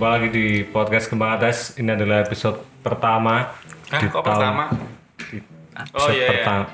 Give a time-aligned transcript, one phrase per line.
[0.00, 1.76] Jumpa lagi di podcast Kembang Atas.
[1.76, 3.52] Ini adalah episode pertama
[3.92, 4.64] Hah, di kok tahun pertama?
[5.20, 6.30] di Oh, episode iya, iya.
[6.32, 6.64] pertama.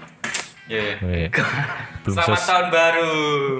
[0.71, 0.79] Iya.
[0.79, 0.95] iya.
[1.03, 1.29] Oh, iya.
[2.07, 2.47] belum Selamat selesai.
[2.47, 3.15] tahun baru.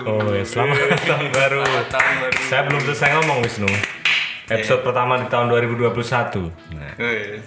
[0.07, 1.59] Oh ya, selamat tahun baru.
[1.67, 2.37] Selamat tahun baru.
[2.47, 3.71] Saya belum selesai ngomong Wisnu.
[4.47, 6.47] Episode pertama di tahun 2021.
[6.71, 7.43] Nah, Wih,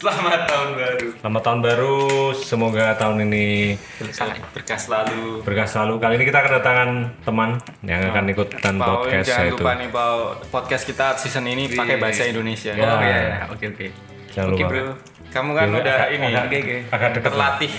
[0.00, 1.06] Selamat tahun baru.
[1.14, 1.96] selamat tahun baru.
[2.32, 5.44] Semoga tahun ini Berkah selalu.
[5.44, 5.94] berkah selalu.
[6.00, 6.88] Kali ini kita kedatangan
[7.20, 7.50] teman
[7.82, 9.60] yang akan ikutan Pau, podcast jangan yaitu.
[9.60, 10.16] lupa nih Pau,
[10.48, 12.72] podcast kita season ini pakai bahasa Indonesia.
[12.72, 12.80] Ya.
[12.82, 13.36] Oh iya, iya.
[13.46, 13.86] oke oke.
[14.30, 14.70] Jangan Oke lupa.
[14.70, 14.84] bro,
[15.28, 16.62] kamu kan Iya, udah agak- ini agak.
[16.88, 17.24] Agak dekat.
[17.26, 17.72] terlatih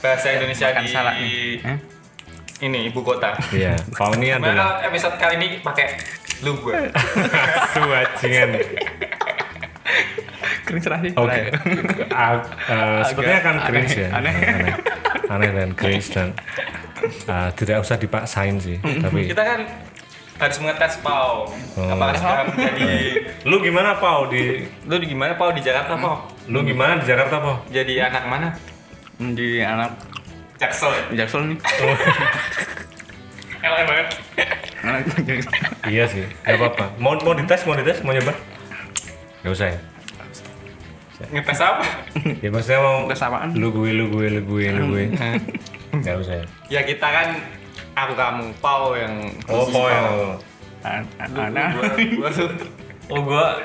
[0.00, 1.36] bahasa Indonesia Makan di salad nih.
[1.60, 1.78] Eh?
[2.62, 3.34] ini ibu kota.
[3.50, 6.00] Iya, Pau ini adalah episode kali ini pakai
[6.40, 6.80] lu gue.
[7.76, 8.50] Suacingan.
[10.62, 11.12] Keren cerah sih.
[11.18, 11.40] Oke.
[11.50, 14.08] Eh, sepertinya akan aneh, cringe ya.
[14.14, 14.34] aneh.
[14.34, 14.74] aneh.
[15.26, 16.28] Aneh dan cringe dan
[17.26, 18.78] ah, tidak usah dipaksain sih.
[18.78, 19.60] Tapi Kita kan
[20.42, 21.50] harus mengetes Pau.
[21.78, 21.86] Oh.
[21.86, 22.90] Apakah sekarang menjadi
[23.50, 26.26] lu gimana Pau di lu di gimana Pau di Jakarta Pau?
[26.50, 27.62] lu gimana di Jakarta Pau?
[27.70, 28.48] Jadi anak mana?
[29.18, 29.94] Di anak
[30.58, 31.14] Jaksel.
[31.14, 31.58] Jaksel nih.
[33.62, 34.06] Elek banget.
[35.86, 36.98] Iya sih, gak apa-apa.
[36.98, 38.34] Mau mau dites, mau dites, mau nyoba?
[39.46, 39.78] Gak usah ya.
[41.28, 41.84] Ngetes apa?
[42.38, 43.48] Ya maksudnya mau Tes apaan?
[43.52, 45.04] lu gue, lu gue, lu gue, lu gue.
[45.98, 46.44] Gak usah ya.
[46.68, 47.28] ya kita kan
[47.92, 49.14] aku kamu Pau yang
[49.46, 50.06] Oh, Pau yang
[50.82, 51.68] An- Lu- Anak.
[51.74, 52.50] gua- gua tuh.
[53.06, 53.60] Oh, gua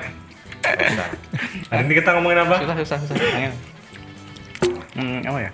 [1.69, 2.55] Hari ini kita ngomongin apa?
[2.59, 3.15] Susah susah susah.
[3.15, 3.53] Angin.
[4.93, 5.51] Hmm, apa ya?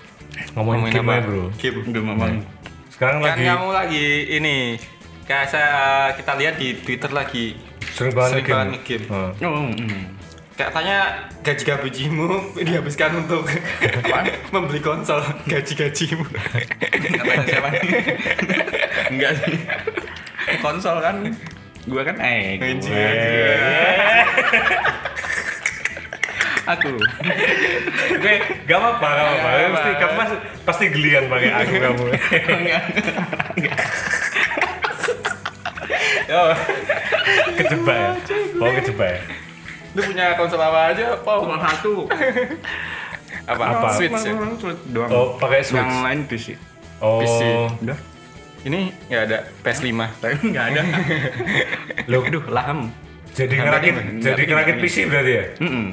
[0.53, 1.13] Ngomongin, Ngomongin apa?
[1.21, 1.43] Bro.
[1.55, 1.77] Game.
[1.85, 2.31] Udah memang.
[2.89, 4.55] Sekarang Kan lagi kamu lagi ini
[5.23, 5.73] kayak saya
[6.13, 7.55] kita lihat di Twitter lagi
[7.89, 8.55] sering banget sering game.
[8.55, 9.05] banget nge-game.
[9.07, 9.29] Oh.
[9.41, 10.03] Oh, hmm.
[10.53, 13.49] Katanya gaji gajimu dihabiskan untuk
[14.53, 15.19] membeli konsol
[15.49, 16.25] gaji gajimu
[17.47, 17.69] siapa?
[19.09, 19.57] Enggak sih.
[20.59, 21.15] Konsol kan
[21.83, 23.11] gua kan eh Gaji, gua.
[26.63, 26.95] aku
[28.23, 29.49] Gue gak apa-apa, gak apa-apa.
[29.51, 32.05] Gak Pasti kamu pasti, pasti gelian pakai aku kamu.
[32.63, 32.83] enggak
[36.33, 36.55] oh,
[37.59, 38.11] kejebak ya.
[38.55, 39.42] Mau kejebak ya.
[39.93, 42.05] Lu punya konsol apa aja Pau cuma satu
[43.51, 43.87] apa, Apa?
[43.91, 44.33] Switch ya?
[44.55, 45.77] Switch doang Oh, pakai Switch.
[45.77, 46.57] yang lain PC
[46.97, 47.19] Oh.
[47.19, 47.41] PC.
[47.83, 47.99] udah
[48.63, 50.81] ini nggak ada PS5 tapi nggak ada
[52.07, 52.87] Lu aduh laham
[53.33, 55.43] jadi ngerakit, jadi ngerakit PC berarti ya?
[55.59, 55.87] Mm-mm.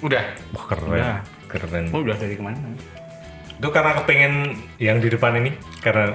[0.00, 0.88] udah Wah, keren.
[0.90, 1.16] Udah.
[1.46, 1.84] Keren.
[1.92, 2.58] oh udah dari ke mana
[3.52, 4.34] Itu karena kepengen
[4.76, 6.12] yang di depan ini karena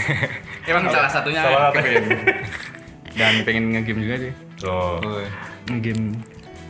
[0.68, 1.78] emang salah satunya Salah satu.
[1.78, 2.04] kepengen.
[3.14, 4.32] dan pengen ngegame juga sih
[4.64, 4.98] oh.
[5.66, 6.18] Ngegame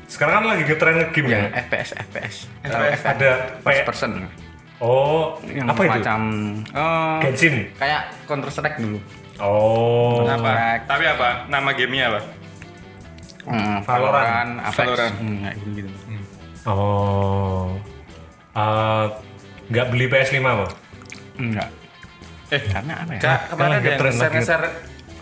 [0.06, 1.38] Sekarang kan lagi ngetren nge-game ya.
[1.38, 3.00] ya FPS FPS FPS.
[3.02, 4.10] Ada first kayak person
[4.78, 5.90] oh, yang apa itu?
[5.92, 6.20] macam
[6.70, 7.54] oh, Genshin.
[7.74, 8.98] kayak Counter Strike dulu
[9.36, 10.22] Oh.
[10.24, 12.20] apa tapi apa nama gamenya apa
[13.44, 14.56] Hmm, Valorant.
[14.62, 14.76] Apex.
[14.78, 15.14] Valorant.
[15.20, 15.90] Hmm, kayak gitu gitu
[16.64, 17.76] Oh.
[18.52, 19.10] Ah,
[19.66, 20.66] nggak beli PS5 apa?
[21.34, 21.68] enggak
[22.48, 24.60] eh karena apa ya Kak, kemarin ada yang ngeser-ngeser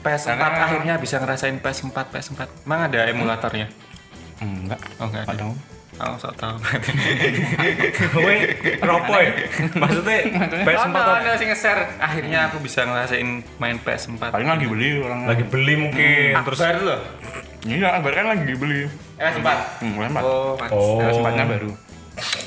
[0.03, 3.67] PS4 Karena- akhirnya bisa ngerasain PS4 PS4 emang ada emulatornya
[4.43, 4.81] enggak.
[4.99, 5.55] Oh enggak nggak ada tahu
[6.01, 6.57] oh sok tahu
[8.17, 8.37] Kowe
[8.81, 9.31] ropo ya?
[9.77, 10.17] Maksudnya
[10.65, 13.29] PS4 PS4 ada sih ngeser akhirnya aku bisa ngerasain
[13.61, 14.33] main PS4.
[14.33, 16.33] Paling lagi beli orang lagi beli mungkin.
[16.49, 17.01] Terus baru loh.
[17.63, 18.89] Iya akbar kan lagi beli.
[19.21, 19.49] PS4
[19.85, 20.75] hmm, lempar oh pantes.
[20.75, 20.99] Oh.
[20.99, 21.13] oh.
[21.13, 21.71] sempatnya baru.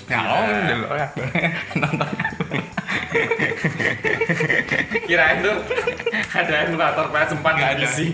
[0.06, 1.08] Ya oh dulu ya
[1.82, 2.10] nonton.
[5.06, 5.58] Kirain tuh
[6.34, 8.10] ada emulator PS4 nggak ada sih.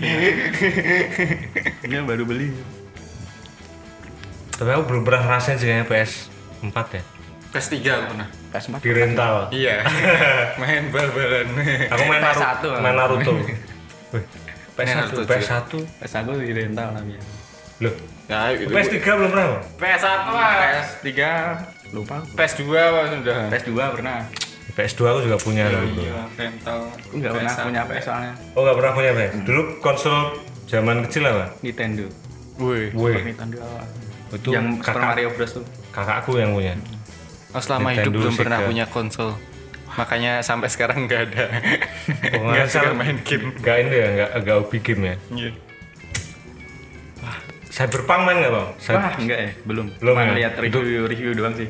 [1.88, 2.81] Dia baru beli
[4.62, 7.02] tapi aku belum pernah ngerasain sih kayaknya PS4 ya.
[7.50, 9.34] PS3 aku pernah PS4 Di rental.
[9.50, 9.74] iya
[10.56, 11.46] main bal-balan
[11.90, 12.38] Aku main Naruto.
[12.38, 12.80] PS1 lah.
[12.80, 13.32] Main Naruto.
[13.34, 14.24] Wih,
[14.72, 15.70] Main PS1, Naruto PS1.
[15.98, 17.22] PS1 di rental tapi ya
[17.82, 17.94] Loh,
[18.24, 19.46] nah, itu PS3 belum pernah.
[19.50, 19.62] Bang?
[19.74, 21.10] PS1 mah PS3
[21.92, 22.26] lupa aku.
[22.32, 24.18] PS2 mah sudah PS2 pernah
[24.72, 25.84] PS2 aku juga punya bro.
[25.92, 27.66] iya rental aku nggak pernah PS1.
[27.66, 29.32] punya PS soalnya Oh, nggak pernah punya PS.
[29.42, 30.18] Dulu konsol
[30.64, 31.44] zaman kecil apa?
[31.60, 32.06] Nintendo
[32.56, 33.84] Wih, Wih, Nintendo awal.
[34.32, 35.64] Itu yang Super kakak, Mario Bros tuh.
[35.92, 36.72] kakakku yang punya.
[37.52, 39.30] oh, selama Nintendo hidup belum pernah punya konsol.
[39.92, 41.44] Makanya sampai sekarang nggak ada.
[42.40, 43.52] Oh, nggak nggak suka main game.
[43.60, 45.14] Nggak ini ya, nggak nggak hobi game ya.
[45.28, 45.50] Iya.
[47.72, 48.68] Cyberpunk main nggak bang?
[48.76, 49.50] Cy- wah enggak ya?
[49.64, 49.86] Belum.
[49.96, 50.34] Belum Cuma ya?
[50.36, 51.68] lihat review review doang sih.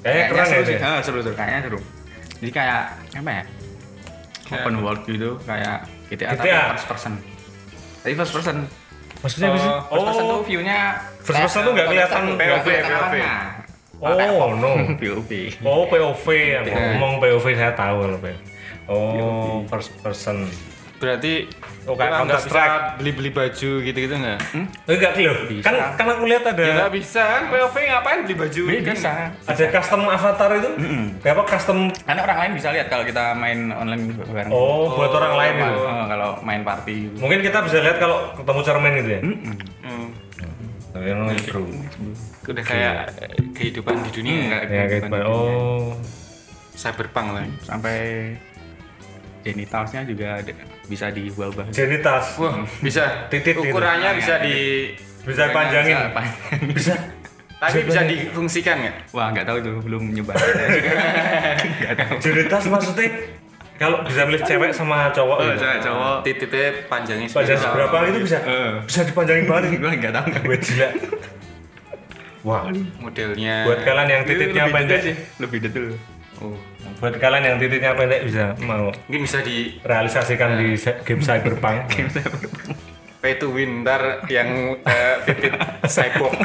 [0.00, 0.80] Kayaknya keren ya seru itu sih ya?
[0.86, 1.34] Ah, seru seru.
[1.36, 1.78] Kayaknya seru.
[2.40, 2.80] Jadi kayak
[3.16, 3.42] apa ya?
[4.46, 5.76] Kayak open world gitu kayak
[6.06, 6.64] GTA, tapi GTA.
[6.72, 7.12] first person.
[8.00, 8.56] Tapi first person
[9.26, 9.70] Maksudnya apa sih?
[9.74, 10.78] Oh, first person tuh view-nya
[11.18, 13.14] First person tuh nggak kelihatan POV, POV.
[13.98, 14.70] Oh, no.
[15.02, 15.30] POV
[15.66, 16.26] Oh, POV.
[16.62, 18.26] Ngomong POV saya tahu kalau POV.
[18.86, 20.46] Oh, first person.
[20.96, 21.32] Berarti
[21.86, 22.62] Oh, orang nggak bisa
[22.98, 24.38] beli-beli baju gitu-gitu nggak?
[24.90, 25.38] Enggak loh.
[25.62, 28.60] Kan kan aku lihat ada Ya nggak bisa kan POV ngapain beli baju?
[28.66, 29.12] Bi- Kan bisa
[29.46, 30.70] ada custom avatar itu.
[31.22, 35.14] Kayak apa custom karena orang lain bisa lihat kalau kita main online bareng Oh, buat
[35.14, 35.78] orang lain itu.
[35.78, 37.14] Oh, kalau main party gitu.
[37.22, 39.20] Mungkin kita bisa lihat kalau ketemu cermin itu ya.
[39.22, 40.08] Hmm.
[40.90, 41.60] Tapi emang bro.
[42.46, 45.22] Udah kayak eh, kehidupan di dunia Hmm, kayak Ya kayak kehidupan gitu.
[45.22, 45.54] di dunia.
[45.54, 45.90] Oh.
[46.74, 47.46] Cyberpunk lah.
[47.62, 47.96] sampai
[49.46, 50.52] genitalsnya juga ada,
[50.84, 52.34] bisa diubah-ubah Genitas.
[52.36, 53.30] Wah, bisa.
[53.30, 53.70] Titit gitu.
[53.70, 54.90] Ukurannya bisa di
[55.22, 55.94] Bisa panjangin.
[55.94, 56.14] Bisa?
[56.74, 56.94] Bisa.
[57.56, 58.94] tapi bisa difungsikan nggak?
[59.10, 60.36] Wah nggak tahu tuh belum nyoba.
[61.80, 62.14] Nggak tahu.
[62.68, 63.08] Maksudnya
[63.76, 65.64] kalau bisa milih cewek sama cowok Oh, gitu.
[65.64, 66.16] cewek cowok.
[66.20, 68.38] Titiknya panjangnya Panjang seberapa itu bisa?
[68.44, 68.70] Eh.
[68.84, 69.72] Bisa dipanjangin banget.
[69.80, 70.26] Gue nggak tahu.
[70.44, 70.88] Gue gila.
[72.46, 72.62] Wah,
[73.02, 73.66] modelnya.
[73.66, 75.02] buat kalian yang titiknya Lebih pendek,
[75.42, 75.86] lebih detail.
[76.38, 76.54] Oh,
[76.96, 81.86] buat kalian yang titiknya pendek bisa mau mungkin bisa di realisasikan di se- game cyberpunk.
[83.16, 84.48] pay to win ntar yang
[84.80, 85.52] eh, titik
[85.84, 86.36] cyborg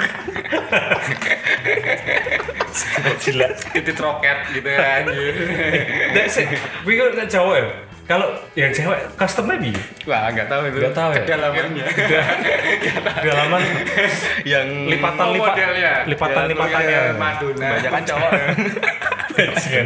[3.19, 3.47] Gila.
[3.69, 5.03] titik roket gitu kan
[6.11, 6.45] Nggak sih,
[6.81, 7.65] gue kan cowok ya.
[8.01, 9.71] Kalau yang cewek custom lagi,
[10.03, 10.77] Wah nggak tahu itu.
[10.79, 11.21] nggak tahu ya.
[11.21, 11.85] kedalamannya
[13.21, 13.61] Dalaman
[14.43, 16.55] Yang lipatan lipatan Ya, lipatannya.
[16.55, 18.31] model Madonna Kebanyakan cowok.
[19.31, 19.85] Bajingan.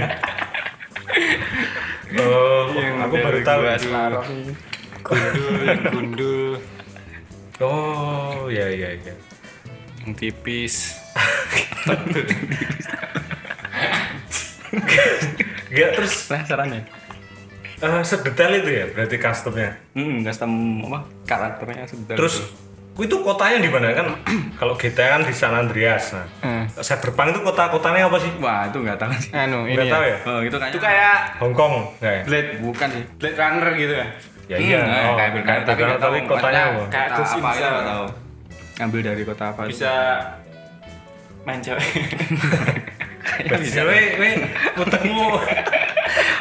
[2.16, 2.72] Oh,
[3.02, 3.62] aku baru tahu.
[5.06, 6.52] gundul yang gundul
[7.60, 9.16] Oh, ya ya ya.
[10.02, 10.96] yang tipis
[15.70, 16.82] Gak terus Penasaran ya?
[17.76, 19.76] eh, sedetail itu ya berarti customnya.
[19.94, 20.52] Hmm, custom
[20.88, 21.00] apa?
[21.28, 22.16] Karakternya sudah.
[22.16, 22.48] Terus itu
[22.95, 24.07] kotanya di mana kan?
[24.59, 26.12] Kalau GTA kan di San Andreas.
[26.12, 26.63] Nah, Hmm.
[26.74, 28.31] Cyberpunk itu kota-kotanya apa sih?
[28.39, 29.30] Wah itu nggak tahu sih.
[29.31, 30.09] anu Nggak ini tahu ya.
[30.09, 30.18] ya?
[30.25, 30.69] Oh itu kayaknya.
[30.69, 32.24] itu kayak Hong Kong, ya?
[32.24, 33.03] Blade bukan sih.
[33.15, 34.07] Blade Runner gitu ya
[34.45, 36.81] Ya iya, Hmm, oh, kayak kayak tapi tahu tapi kotanya apa?
[36.88, 37.74] Kayak kota apa itu Shell.
[37.74, 38.06] nggak tahu.
[38.75, 39.62] Ngambil dari kota apa?
[39.65, 39.94] bisa
[41.44, 41.86] main cewek
[43.57, 44.36] Bisa, weh, weh,
[44.75, 45.27] otakmu,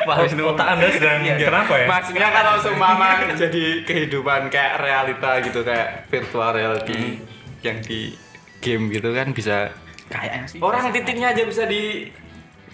[0.05, 0.43] Wah, Wisnu.
[0.47, 1.87] otak anda sedang kenapa ya?
[1.87, 7.19] maksudnya kalau seumpama jadi kehidupan kayak realita gitu kayak virtual reality
[7.61, 8.13] yang di
[8.59, 9.73] game gitu kan bisa
[10.05, 10.59] Kayaknya sih.
[10.61, 12.13] orang titiknya aja bisa di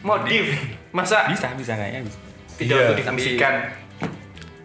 [0.01, 0.51] modif
[0.91, 2.19] masa bisa bisa kayaknya bisa.
[2.57, 2.83] tidak Iya.
[2.85, 3.55] untuk difungsikan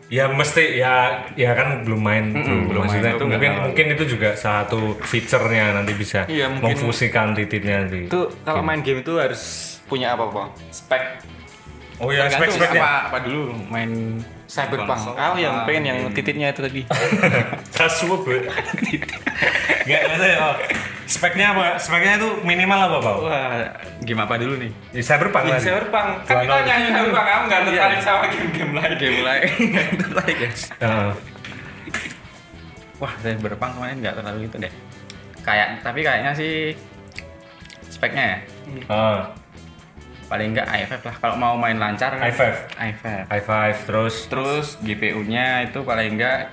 [0.05, 0.95] Ya mesti ya
[1.33, 2.37] ya kan belum main bro.
[2.37, 3.63] Mm-mm, belum Maksudnya main, itu mungkin tahu.
[3.65, 8.05] mungkin itu juga satu fiturnya nanti bisa Iya, mungkin- memfungsikan titiknya nanti.
[8.05, 9.41] itu kalau main game itu harus
[9.83, 11.25] punya apa apa spek
[11.95, 12.81] Oh ya Tergantung spek-speknya.
[12.83, 16.81] apa apa dulu main cyberpunk konsol aku yang pengen yang titiknya itu tadi
[17.79, 18.35] Casual bro.
[19.85, 20.37] Enggak ada ya.
[20.43, 20.55] Oh.
[21.05, 21.77] Speknya apa?
[21.77, 23.15] Speknya itu minimal apa, Pak?
[23.21, 23.69] Wah,
[24.01, 24.71] game apa dulu nih?
[24.89, 25.69] Di Cyberpunk ya, tadi.
[25.69, 29.39] cyberpunk kan kita nyanyi cyberpunk kamu nggak tertarik sama game-game lain Game mulai
[30.01, 30.49] tertarik ya.
[30.81, 31.11] Heeh.
[32.97, 34.73] Wah, saya berpang kemarin nggak terlalu itu deh.
[35.45, 36.73] Kayak tapi kayaknya sih
[37.85, 38.37] speknya ya
[38.89, 39.19] Heeh.
[40.25, 41.15] Paling enggak i5 lah.
[41.21, 42.41] Kalau mau main lancar i5.
[42.77, 43.51] i5 i5
[43.85, 44.15] terus?
[44.25, 46.49] Terus GPU-nya itu paling enggak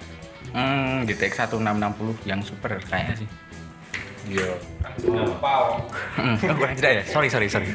[0.52, 3.28] hmm, GTX 1660 yang super kayaknya sih.
[4.22, 4.54] Iya.
[5.42, 5.82] wow
[6.14, 7.02] Hmm, oh, bukan tidak ya?
[7.08, 7.66] Sorry sorry sorry.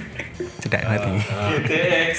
[0.64, 1.20] Tidak nanti
[1.60, 2.16] GTX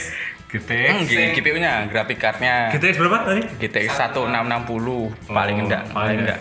[0.48, 0.92] GTX.
[1.04, 2.72] hmm, GPU-nya grafik cardnya.
[2.72, 3.42] GTX berapa tadi?
[3.60, 6.38] GTX 1660 paling Oh, enggak paling paling enggak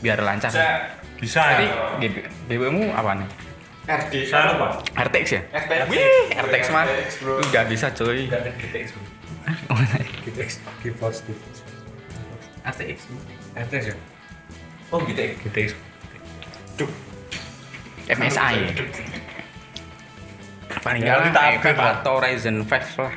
[0.00, 0.50] biar lancar.
[0.52, 0.68] Bisa.
[1.18, 2.30] Bisa Tadi ya.
[2.46, 3.47] GPU-mu apa nih
[3.88, 4.84] RD Bisa apa?
[5.00, 6.84] RTX ya RTX Wih, RTX mah
[7.40, 9.02] udah bisa coy Enggak ada GTX, bro.
[10.28, 10.50] GTX.
[10.84, 11.60] GeForce GeForce.
[12.62, 12.98] RTX
[13.56, 13.96] RTX ya?
[14.88, 15.32] Oh, GTX.
[15.40, 15.70] GTX.
[18.08, 18.54] MSI
[20.78, 21.92] paling Ya, enggak nanti tak i5 upgrade lah.
[21.98, 23.14] atau Ryzen 5 lah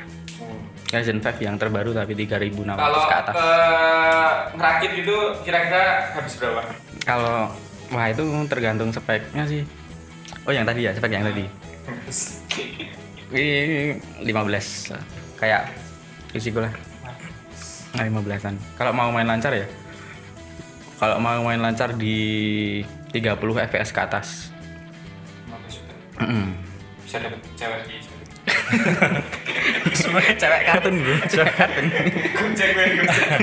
[0.90, 6.62] Ryzen 5 yang terbaru tapi 3600 kalau ke atas eh, ngerakit gitu kira-kira habis berapa
[7.04, 7.48] kalau
[7.88, 9.62] wah itu tergantung speknya sih
[10.46, 11.44] oh yang tadi ya spek yang tadi.
[13.32, 13.46] Ini
[14.28, 15.72] 15 kayak
[16.36, 16.74] isi gue lah.
[17.92, 19.68] Nah, 15an kalau mau main lancar ya?
[20.96, 22.16] Kalau mau main lancar di
[23.10, 23.36] 30
[23.68, 24.28] fps ke atas.
[27.02, 27.98] Bisa dapet cewek di
[30.38, 31.14] cewek kartun bro.
[31.28, 31.86] Cewek kartun.
[32.32, 33.42] Gojek gue gojek.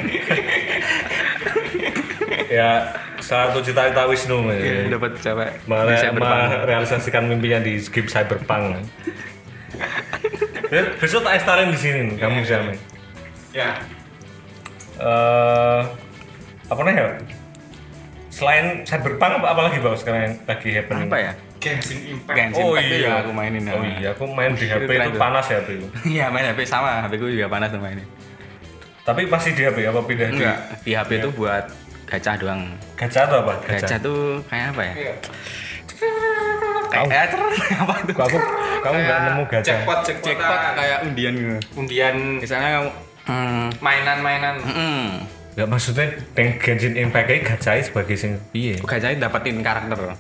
[2.50, 2.90] Ya,
[3.30, 4.50] salah satu cita-cita Wisnu.
[4.50, 4.90] ya.
[4.90, 8.82] dapat cewek berpang merealisasikan mimpinya di game Cyberpunk.
[10.68, 12.80] Ya, besok tak instalin di sini, nih, kamu bisa main.
[13.52, 13.70] ya
[15.00, 15.82] Eh,
[16.68, 17.06] apa nih ya?
[18.30, 21.08] Selain Cyberpunk apa, apa lagi bang sekarang yang lagi happening?
[21.08, 23.64] apa ya Genshin Impact Genshin Oh Impact itu iya, aku mainin.
[23.68, 25.20] Oh iya, aku main di Itu HP itu tuh.
[25.20, 25.88] panas ya HP itu.
[26.08, 28.08] iya main HP sama HP ku juga panas tuh mainnya
[29.02, 31.64] Tapi pasti di HP apa pindah di Enggak, di HP itu buat
[32.10, 32.62] gacha doang.
[32.98, 33.54] gacha atau apa?
[33.62, 34.94] Gacha tuh kayak apa ya?
[34.98, 35.14] Iya.
[36.90, 37.38] Kayak
[37.86, 38.14] apa tuh?
[38.18, 38.38] Kok aku
[38.82, 39.68] kamu nggak nemu gacha?
[39.78, 41.58] Jackpot, jackpot, Jackpot kayak undian gitu.
[41.78, 42.90] undian Misalnya kamu
[43.30, 44.56] hmm, mainan-mainan.
[44.64, 45.08] hmm,
[45.54, 48.80] Nggak maksudnya yang Genshin Impact ini gacha sebagai sing piye?
[48.82, 50.18] gacha dapetin karakter.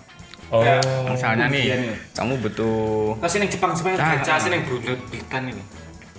[0.49, 0.65] Oh.
[0.65, 0.81] Ya.
[1.05, 1.77] Misalnya nih, ya.
[2.17, 4.37] kamu butuh Kau sini Jepang sebenarnya Ah, gacha ah.
[4.41, 5.63] sini yang Bruno ikan ini.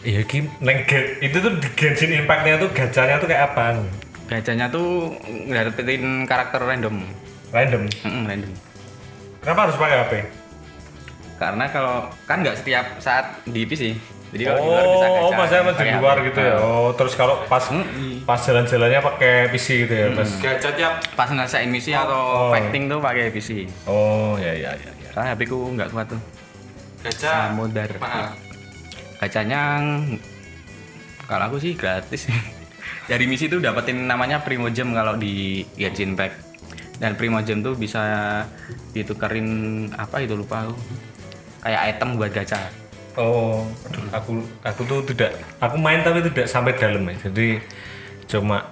[0.01, 0.81] Iya Kim, neng
[1.21, 3.77] itu tuh di Genshin Impact-nya tuh gacanya tuh kayak apa?
[4.31, 5.11] Gachanya tuh
[5.51, 7.03] dapetin karakter random.
[7.51, 7.83] Random.
[8.07, 8.53] Hmm, random.
[9.43, 10.13] Kenapa harus pakai HP?
[11.35, 13.97] Karena kalau kan nggak setiap saat di PC.
[14.31, 15.19] Jadi kalau di oh, luar bisa gacha.
[15.19, 16.55] oh maksudnya masih pakai di luar gitu ya.
[16.55, 18.23] Nah, Oh, terus kalau pas Mm-mm.
[18.23, 20.29] pas jalan-jalannya pakai PC gitu ya, pas.
[20.39, 22.51] Gacha tiap Pas ngerasain misi atau Oh.
[22.55, 23.67] fighting tuh pakai PC.
[23.91, 24.91] Oh, ya ya ya.
[24.95, 25.11] ya.
[25.11, 26.21] Karena HP ku nggak kuat tuh.
[27.03, 27.91] gacha Modar.
[27.99, 28.39] Maaf.
[29.19, 29.83] Gacanya
[31.27, 32.31] kalau aku sih gratis.
[33.09, 36.37] Dari misi tuh dapetin namanya Primo Gem kalau di Genshin Impact.
[37.01, 38.45] Dan Primo Gem tuh bisa
[38.93, 40.77] ditukerin apa itu lupa aku.
[41.65, 42.61] Kayak item buat gacha.
[43.19, 44.31] Oh, aduh, aku
[44.63, 47.17] aku tuh tidak aku main tapi tidak sampai dalam ya.
[47.27, 47.59] Jadi
[48.31, 48.71] cuma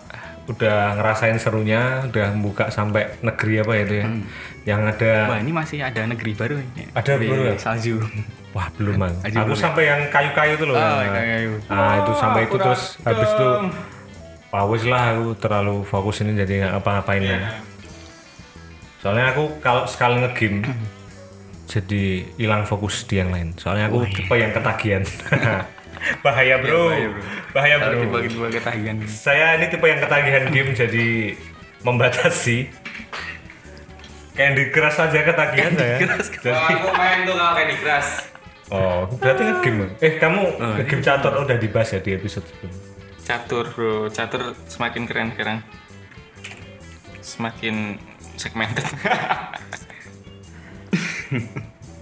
[0.49, 4.07] udah ngerasain serunya, udah buka sampai negeri apa ya itu ya.
[4.69, 6.89] Yang ada Wah ini masih ada negeri baru ini.
[6.97, 7.55] Ada baru ya?
[7.61, 8.01] Salju.
[8.57, 9.13] Wah belum man.
[9.25, 9.59] Aku ya?
[9.59, 10.77] sampai yang kayu-kayu itu loh.
[10.77, 11.53] Oh, yang kayu-kayu.
[11.69, 13.49] Nah itu sampai itu terus habis itu
[14.49, 17.37] Pawis lah aku terlalu fokus ini jadi nggak apa-apain Iya.
[17.37, 17.41] ya.
[18.99, 20.65] Soalnya aku kalau sekali ngegame
[21.69, 22.03] jadi
[22.35, 23.53] hilang fokus di yang lain.
[23.55, 25.05] Soalnya aku tipe yang ketagihan.
[26.25, 26.89] bahaya bro.
[26.89, 27.21] bahaya, bro.
[27.53, 28.01] Bahaya bro.
[28.01, 28.97] tiba-tiba ketagihan.
[29.05, 31.09] Saya ini tipe yang ketagihan game jadi
[31.85, 32.73] membatasi.
[34.33, 35.97] Candy Crush aja ketagihan saya.
[35.99, 38.11] Jadi- Kalau aku main tuh kalau Candy Crush.
[38.69, 39.87] Oh, berarti ngegame.
[39.99, 42.88] Eh, kamu Oh, ngegame catur udah dibahas ya di episode sebelumnya.
[43.29, 45.59] Catur bro, catur semakin keren sekarang.
[47.21, 48.01] Semakin
[48.41, 48.89] segmented.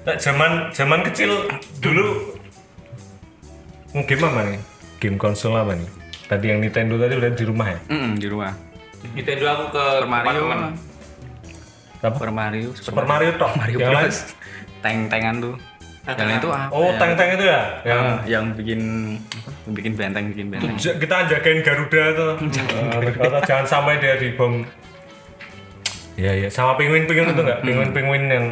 [0.06, 1.50] Nah, zaman zaman kecil
[1.82, 2.38] dulu
[3.90, 4.60] ngegame apa nih?
[5.02, 5.90] Game konsol apa nih?
[6.30, 7.78] Tadi yang Nintendo tadi udah di rumah ya?
[7.90, 8.54] Mm di rumah.
[9.18, 10.42] Nintendo aku ke Super Mario.
[10.46, 10.68] Apa?
[12.06, 12.68] Super Mario.
[12.78, 13.50] Super Mario tok.
[13.58, 14.06] Mario yang lain?
[14.06, 14.18] Bros.
[14.78, 15.54] Tank-tangan tuh.
[16.06, 16.66] Yang lain itu apa?
[16.70, 16.98] Oh, ya?
[16.98, 17.60] tank-tank itu ya?
[17.82, 18.80] Yang Ah, yang bikin
[19.68, 20.74] bikin benteng, bikin benteng.
[20.76, 22.32] J- kita jagain Garuda tuh.
[23.02, 24.62] Eh, atau jangan sampai dia dibom.
[26.14, 26.48] Iya, iya.
[26.48, 27.60] Sama penguin-penguin itu enggak?
[27.60, 28.46] Penguin-penguin yang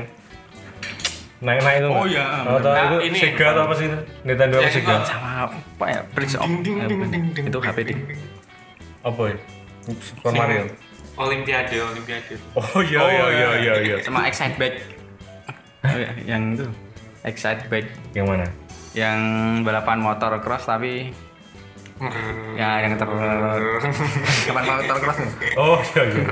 [1.41, 2.25] naik-naik itu Oh, iya.
[2.45, 3.99] Atau Nah, itu ini- Sega atau apa sih itu?
[4.23, 4.95] Nintendo apa Yang Sega?
[4.95, 6.01] itu- Sama apa ya?
[6.11, 6.51] Prince of
[7.39, 8.01] Itu HP ding.
[9.01, 9.37] Apa ya?
[9.95, 10.65] Super Mario.
[11.15, 12.35] Olimpiade, Olimpiade.
[12.53, 13.97] Oh iya iya iya iya iya.
[14.03, 14.79] Sama Excite Bike.
[15.85, 16.67] Oh, iya, yang itu.
[17.25, 18.47] Excite Bike Yang mana?
[18.95, 19.19] yang
[19.61, 21.11] balapan motor cross tapi
[22.55, 23.07] ya yang ter
[24.47, 25.31] kapan motor cross nih?
[25.57, 26.23] Oh iya iya.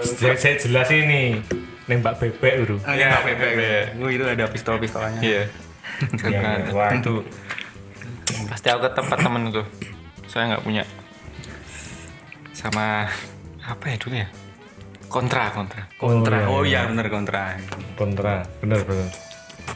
[0.00, 1.28] saya, saya jelasin nih.
[1.84, 2.76] Nembak bebek bro.
[2.78, 3.52] Oh, Iya, ya, bebek.
[3.52, 3.84] bebek.
[3.98, 5.20] Oh, itu ada pistol-pistolnya.
[5.20, 5.42] Iya.
[6.30, 7.14] Yang, wah itu
[8.48, 9.62] Pasti aku ke tempat temenku.
[10.24, 10.84] Saya nggak punya.
[12.52, 13.08] Sama
[13.60, 14.28] apa ya dulu ya?
[15.10, 15.82] Kontra, kontra.
[15.98, 16.46] Kontra.
[16.46, 17.58] Oh, Oh, iya, iya bener kontra.
[17.98, 18.46] kontra.
[18.62, 19.08] Bener bener.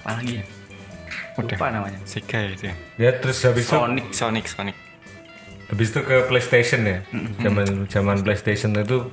[0.05, 0.45] Apa lagi ya?
[1.41, 1.99] Lupa namanya.
[2.05, 2.65] Sega ya itu.
[2.69, 2.75] ya.
[3.01, 4.05] Ya terus habis itu Sonic.
[4.13, 4.77] Sonic, Sonic.
[5.73, 7.01] habis itu ke PlayStation ya.
[7.41, 9.09] Zaman zaman PlayStation itu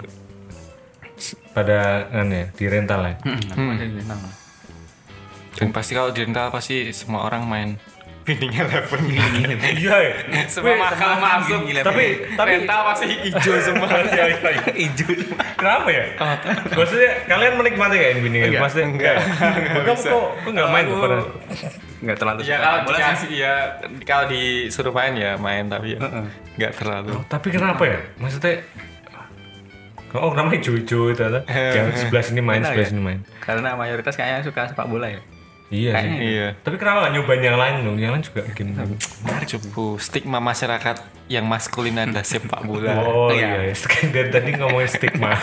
[1.55, 3.15] pada kan ya di rental ya.
[3.23, 3.79] Hmm.
[4.03, 4.29] nama.
[5.55, 7.69] Dan pasti kalau di rental pasti semua orang main
[8.21, 9.01] Winning Eleven.
[9.73, 10.13] Iya ya.
[10.45, 11.65] semua mahal masuk.
[11.65, 11.87] Winning Eleven.
[11.89, 12.05] Tapi
[12.37, 13.87] tapi rental pasti hijau semua.
[14.11, 14.89] Iya, iya, iya.
[15.57, 16.05] Kenapa ya?
[16.73, 18.57] Maksudnya kalian menikmati kayak ini nih?
[18.57, 19.15] Maksudnya enggak.
[19.21, 21.15] Kamu kok kok enggak main tuh pada
[22.01, 22.97] Nggak terlalu Ya suka kalau bola sih.
[22.97, 23.53] dikasih ya
[24.03, 25.99] kalau disuruh main ya main tapi ya
[26.57, 27.13] nggak terlalu.
[27.29, 27.99] Tapi kenapa ya?
[28.17, 28.55] Maksudnya
[30.11, 31.39] Oh namanya hijau-hijau itu ada.
[31.47, 32.89] Yang sebelah sini main, sebelah ya?
[32.91, 33.19] sini main.
[33.39, 35.23] Karena mayoritas kayaknya suka sepak bola ya.
[35.71, 36.03] Iya sih.
[36.03, 36.47] Kayaknya Iya.
[36.59, 37.97] Tapi kenapa nggak nyobain yang lain dong?
[37.97, 38.71] Yang lain juga game.
[39.47, 42.91] Cupu stigma masyarakat yang maskulin adalah sepak bola.
[43.07, 43.71] Oh Iya.
[43.71, 44.07] iya, iya.
[44.11, 45.31] Dari tadi ngomongin stigma.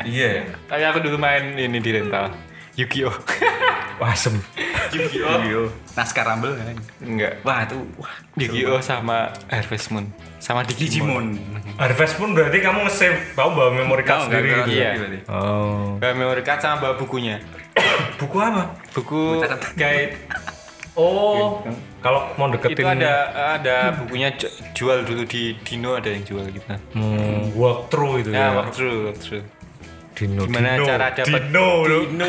[0.00, 0.42] Iya.
[0.66, 2.34] Tapi aku dulu main ini di rental.
[2.74, 3.14] Yu-Gi-Oh.
[4.00, 4.34] Wah, asem.
[4.90, 5.70] Yu-Gi-Oh.
[5.94, 6.74] Naskah Rumble kan.
[6.98, 7.38] Enggak.
[7.46, 8.14] Wah, itu wah.
[8.34, 10.10] Yu-Gi-Oh sama Harvest Moon.
[10.40, 11.36] Sama Digimon.
[11.76, 14.70] Harvest pun berarti kamu nge-save, kamu bawa memory card sendiri gitu.
[14.72, 14.90] Iya.
[14.96, 15.18] berarti?
[15.28, 16.00] Oh.
[16.00, 17.38] Bawa memory card sama bawa bukunya.
[18.16, 18.62] Buku apa?
[18.92, 19.42] Buku
[19.74, 20.14] guide
[20.98, 21.62] Oh.
[22.02, 23.12] Kalau mau itu deketin ada
[23.56, 26.66] ada bukunya ju- jual dulu di Dino ada yang jual gitu.
[26.66, 28.58] hmm, walkthrough itu Ya, ya.
[28.58, 29.44] walkthrough, walkthrough.
[30.12, 30.44] Dino.
[30.44, 30.84] Gimana Dino.
[30.84, 31.98] cara dapat Dino, bro.
[32.04, 32.26] Dino,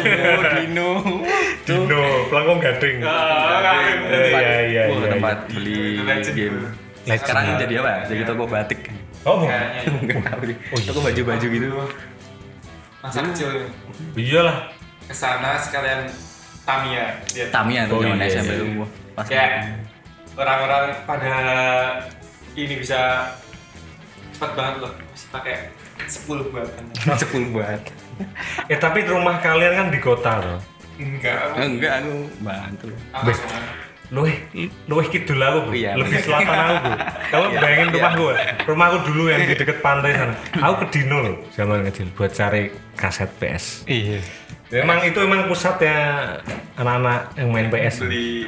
[0.55, 0.89] Dino.
[1.67, 2.97] Dino, pelangkong gading.
[3.01, 5.09] Iya iya Wah, iya.
[5.09, 5.79] tempat beli
[6.31, 6.57] game.
[7.03, 7.91] Sekarang jadi apa?
[8.07, 8.79] Jadi toko batik.
[9.21, 9.59] Oh, bukan.
[10.05, 10.57] Nggak tahu deh.
[10.85, 11.67] Toko baju-baju gitu.
[13.01, 13.49] Masa kecil
[14.13, 14.69] iyalah.
[15.11, 16.07] Ke sana sekalian
[16.63, 17.19] Tamiya.
[17.35, 17.49] Lihat.
[17.51, 18.85] Tamiya tuh Oh, zaman iya, SMP iya.
[19.11, 19.51] Pas Kayak
[20.33, 21.33] orang-orang pada
[22.53, 23.27] ini bisa
[24.31, 24.91] cepat banget loh.
[24.95, 25.55] Masih pakai
[26.07, 26.83] 10 buatan.
[27.21, 27.81] sepuluh buat.
[28.69, 30.59] Eh tapi rumah kalian kan di kota loh.
[30.95, 32.87] Enggak, aku Enggak aku bantu.
[33.11, 34.35] aku langsung Luwih
[34.91, 35.71] luwih kidul aku, Bu.
[35.71, 35.95] Iya.
[35.95, 36.91] Lebih selatan aku, Bu.
[37.31, 37.95] Kamu Iya, bayangin iya.
[37.95, 38.31] rumahku, Bu.
[38.67, 40.35] rumahku dulu yang di deket pantai sana.
[40.59, 43.87] Aku ke Dino loh, zaman kecil buat cari kaset PS.
[43.87, 44.19] Iya.
[44.71, 45.97] Memang itu emang pusatnya
[46.73, 48.01] anak-anak yang main PS.
[48.01, 48.47] Beli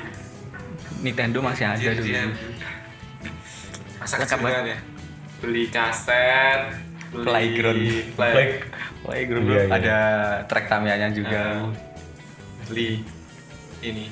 [1.03, 2.15] Nintendo masih ada dulu.
[4.00, 4.77] Masa Lengkap kecil banget ya.
[5.44, 6.62] Beli kaset,
[7.12, 7.84] beli Playground.
[8.15, 8.63] play-
[9.03, 9.75] Wah, grup Iya, iya.
[9.75, 9.98] ada
[10.48, 11.44] track Tamiya-nya juga.
[11.60, 11.68] Ah.
[12.63, 13.03] beli
[13.84, 14.08] ini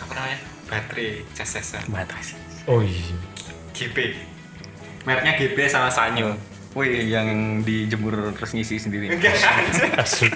[0.00, 0.38] apa namanya?
[0.64, 2.24] Baterai CSS Baterai.
[2.64, 3.12] oh iya.
[3.76, 4.16] GP.
[5.04, 6.32] Mereknya GP sama Sanyo.
[6.72, 7.28] Wih, yang
[7.60, 9.12] dijemur terus ngisi sendiri.
[9.12, 9.36] Enggak.
[10.00, 10.32] Asik.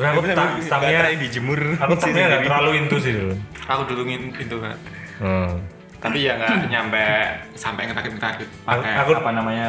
[0.00, 1.60] Terus aku Baterai dijemur.
[1.76, 3.34] aku tamnya nggak terlalu into sih dulu.
[3.66, 4.72] Aku dulu ngin itu kan.
[5.18, 5.50] Hmm.
[5.96, 7.04] Tapi ya nggak nyampe
[7.52, 9.68] sampai ngetakit-ngetakit Aku- pakai aku- apa namanya?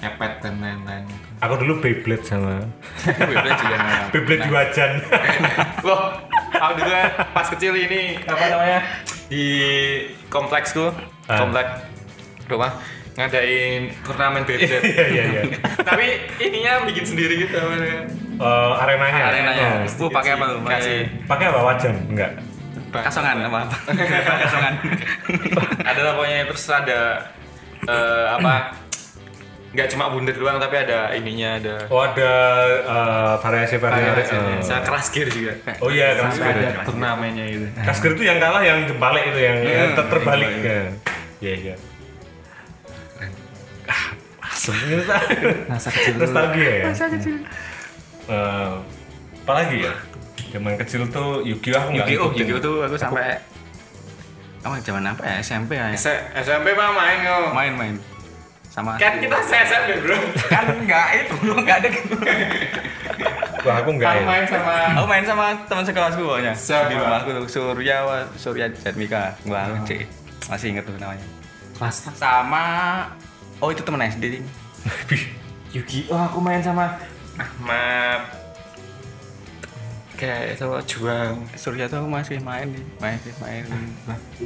[0.00, 1.04] Nyepet dan lain-lain.
[1.38, 2.56] Aku dulu Beyblade sama
[3.20, 3.76] Beyblade juga
[4.12, 4.90] Beyblade di wajan.
[5.80, 6.00] Loh,
[6.50, 8.80] aku dulu kan pas kecil ini apa namanya
[9.28, 9.44] di
[10.26, 10.88] kompleksku,
[11.28, 11.38] Ah.
[11.38, 11.68] komplek
[12.48, 12.72] rumah
[13.12, 14.88] ngadain turnamen Beyblade.
[14.88, 15.42] Iya iya iya.
[15.78, 16.04] Tapi
[16.40, 17.60] ininya bikin sendiri gitu
[18.40, 19.22] Eh, arenanya.
[19.28, 19.66] Arenanya.
[19.84, 20.04] Oh.
[20.08, 20.56] Uh, pakai apa lu?
[20.64, 20.94] Pakai
[21.28, 21.94] Pakai apa wajan?
[22.08, 22.32] Enggak.
[22.90, 23.70] kasongan apa
[24.42, 24.74] kasongan.
[25.86, 27.22] ada lah pokoknya terus ada
[27.86, 28.74] eh, apa?
[29.70, 31.74] Nggak cuma bundar doang tapi ada ininya ada.
[31.86, 32.32] Oh ada
[32.82, 34.10] eh, variasi-variasi.
[34.10, 34.54] Variasinya.
[34.58, 34.62] Eh.
[34.66, 35.54] Saya keras gear juga.
[35.78, 36.50] Oh iya keras gear.
[36.50, 37.66] ada turnamennya itu.
[37.78, 40.50] Kasger itu yang kalah yang jembalik itu yang yang ter- terbalik.
[40.58, 40.82] Ya.
[41.38, 41.74] Iya iya.
[43.86, 44.06] Ah,
[44.50, 44.74] asem.
[45.70, 46.84] Masa kecil Nostalgia ya.
[48.30, 48.70] Kecil.
[49.40, 49.92] apa lagi ya?
[50.50, 53.38] Zaman kecil tuh Yu-Gi-Oh aku nggak Yu-Gi-Oh, tuh aku sampai
[54.60, 55.34] Oh, zaman apa ya?
[55.40, 55.88] SMP ya.
[55.90, 57.48] S- SMP mah main kok.
[57.50, 57.94] Main-main.
[58.68, 60.14] Sama Kan kita SMP bro.
[60.46, 62.14] kan enggak itu belum enggak ada gitu.
[63.60, 64.26] Wah aku nggak Aku ya.
[64.26, 66.52] main sama Aku main sama teman sekelasku pokoknya.
[66.52, 66.86] Siapa?
[66.86, 67.96] Di rumahku tuh Surya
[68.36, 69.32] Surya Jatmika.
[69.44, 70.04] Wah, cek.
[70.46, 71.24] Masih inget tuh namanya.
[71.74, 72.64] kelas Sama
[73.58, 74.40] Oh, itu teman SD.
[75.76, 76.08] Yugi.
[76.08, 77.00] Oh aku main sama
[77.36, 78.20] Ahmad.
[80.16, 81.34] Kayak sama Juang.
[81.56, 83.64] Surya tuh aku masih main nih, masih main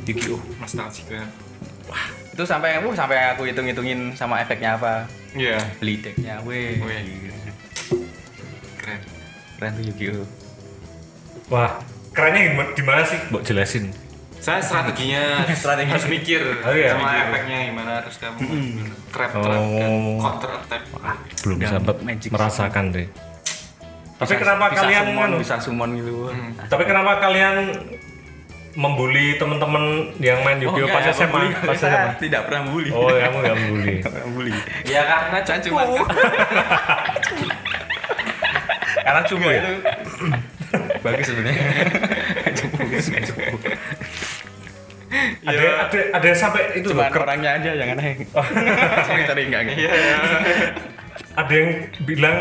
[0.06, 0.38] Yu-Gi-Oh.
[0.60, 1.30] Nostalgic banget.
[2.30, 5.06] Itu sampai uh, sampai aku hitung-hitungin sama efeknya apa.
[5.34, 5.58] Iya.
[5.78, 6.78] Beli decknya, weh.
[6.78, 7.02] Weh.
[8.78, 9.00] Keren.
[9.58, 10.26] Keren tuh Yu-Gi-Oh.
[11.50, 11.76] Wah
[12.14, 13.18] kerennya gimana, gimana sih?
[13.28, 13.90] Mbok jelasin.
[14.38, 15.90] Saya strateginya Strategi.
[15.90, 17.24] harus mikir Oh, iya, sama mikir.
[17.26, 18.38] efeknya gimana harus kamu
[19.10, 20.20] trap trap dan Oh.
[20.22, 20.82] counter attack.
[21.44, 23.06] Belum sempat magic merasakan deh.
[24.14, 26.12] Tapi Bisa- kenapa bisa kalian summon, anu, bisa summon gitu.
[26.64, 27.54] Tapi kenapa kalian
[28.74, 29.84] membuli teman-teman
[30.18, 31.26] yang main Yu-Gi-Oh pas enggak, SMA?
[31.28, 31.48] membuli.
[31.60, 32.10] Pas SMA?
[32.24, 32.90] Tidak pernah bully.
[32.90, 33.94] Oh, kamu nggak membuli.
[34.34, 34.52] Bully.
[34.84, 35.82] Ya karena Kan cuma
[39.04, 39.62] Karena cuma ya.
[41.04, 41.64] bagus sebenarnya.
[45.44, 47.04] Ada ada ada sampai itu loh.
[47.04, 48.26] Cuma ker- orangnya aja yang aneh.
[49.06, 49.76] Sorry, sorry enggak enggak.
[49.78, 49.90] Iya.
[51.34, 51.70] Ada yang
[52.04, 52.36] bilang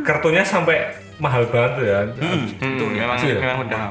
[0.00, 1.98] kartunya sampai mahal banget ya.
[2.56, 3.36] Itu memang Iya.
[3.38, 3.82] memang udah.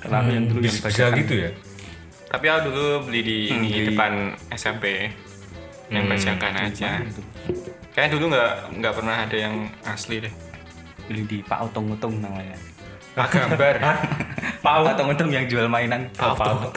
[0.00, 1.50] Karena aku yang dulu yang Bisa, gitu ya.
[2.30, 4.12] Tapi aku dulu beli di Hmm, ini di- depan
[4.50, 5.10] SMP
[5.90, 6.90] yang Hmm, bajakan aja.
[7.90, 10.32] Kayaknya dulu nggak nggak pernah ada yang asli deh.
[11.04, 12.54] Beli di Pak Otong Otong namanya.
[13.12, 13.74] Pak gambar.
[14.64, 16.06] Pak Otong Otong yang jual mainan.
[16.14, 16.70] Pak Otong.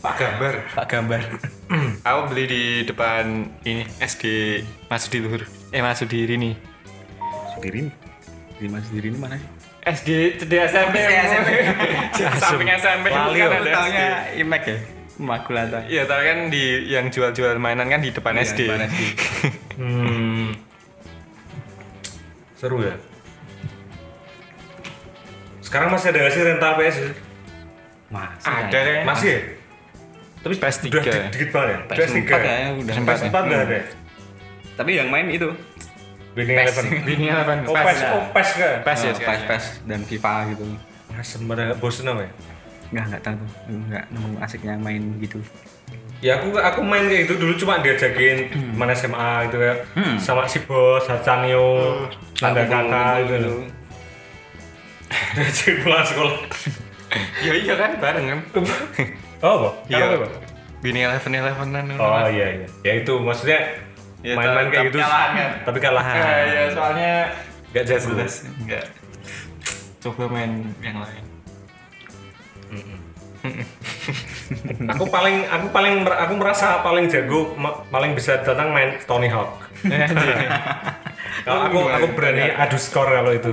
[0.00, 0.54] Pak gambar.
[0.72, 1.20] Pak Gambar.
[2.02, 4.24] Aku beli di depan ini SD
[4.90, 5.46] Masudi Luhur.
[5.70, 6.50] Eh Masudi Rini.
[7.54, 7.86] Sudirin.
[8.58, 9.48] Di Mas Sudirin mana sih?
[9.86, 10.08] SD
[10.42, 10.96] di SMP.
[10.98, 11.48] SMP.
[12.42, 13.70] Samping SMP Lali, kan ada.
[13.72, 14.78] Taunya Imek ya?
[15.20, 15.80] Makulata.
[15.86, 18.60] Iya, tapi kan di yang jual-jual mainan kan di depan Iya, SD.
[18.66, 19.02] depan SD.
[19.80, 20.52] Hmm.
[22.52, 22.92] Seru ya.
[25.64, 26.96] Sekarang masih ada sih rental PS?
[27.00, 27.10] ya?
[28.12, 28.78] Masih Ada.
[29.08, 29.40] Masih ya?
[30.40, 31.12] Tapi PS3 udah ya?
[31.20, 31.78] di- dikit banget ya?
[31.90, 32.94] PS4 kayaknya udah.
[32.98, 33.84] PS4 udah ada ya?
[34.74, 35.48] Tapi yang main itu.
[36.30, 36.66] Winning PES.
[36.70, 36.84] Eleven.
[37.08, 37.58] Bini Eleven.
[37.64, 38.76] Oh PES, oh PES kan?
[38.82, 39.20] PES ya Oh.
[39.20, 40.64] PES, PES dan FIFA gitu.
[41.12, 42.30] Asem pada bosen apa ya?
[42.90, 43.50] Enggak, enggak tahu tuh.
[43.68, 45.38] Enggak nemu asiknya main gitu.
[46.20, 49.74] Ya aku aku main kayak gitu dulu cuma diajakin mana SMA gitu ya.
[49.92, 50.16] Hmm.
[50.16, 51.66] Sama si bos, Hacanyo,
[52.38, 53.36] Nanda Aku Kakak dulu- gitu.
[53.42, 53.60] dulu.
[55.34, 56.34] Diajak pulang sekolah.
[57.44, 58.40] ya iya kan bareng kan
[59.40, 59.68] Oh, apa?
[59.88, 60.04] Iya.
[60.80, 62.66] Bini eleven elevenan Oh iya iya.
[62.82, 63.60] Ya itu maksudnya
[64.20, 64.98] Ya, main-main tapi kayak gitu.
[65.00, 65.50] kalahan kan?
[65.64, 66.16] Tapi kalahan.
[66.16, 67.12] ya, ya soalnya
[67.72, 68.04] Gak jelas.
[68.04, 68.84] jelas enggak
[70.00, 71.24] coba main yang lain
[74.90, 79.56] aku paling aku paling aku merasa paling jago ma- paling bisa datang main Tony Hawk.
[81.40, 83.48] Kalau aku aku berani adu skor kalau itu.